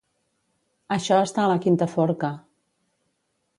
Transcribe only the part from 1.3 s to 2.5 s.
a la quinta forca